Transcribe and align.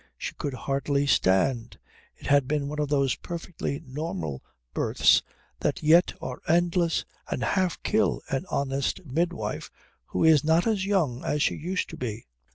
She 0.17 0.33
could 0.33 0.55
hardly 0.55 1.05
stand. 1.05 1.77
It 2.15 2.25
had 2.25 2.47
been 2.47 2.67
one 2.67 2.79
of 2.79 2.87
those 2.89 3.13
perfectly 3.17 3.83
normal 3.85 4.41
births 4.73 5.21
that 5.59 5.83
yet 5.83 6.13
are 6.19 6.41
endless 6.47 7.05
and 7.29 7.43
half 7.43 7.77
kill 7.83 8.23
an 8.29 8.47
honest 8.49 9.05
midwife 9.05 9.69
who 10.07 10.23
is 10.23 10.43
not 10.43 10.65
as 10.65 10.87
young 10.87 11.23
as 11.23 11.43
she 11.43 11.53
used 11.53 11.87
to 11.91 11.97
be. 11.97 12.25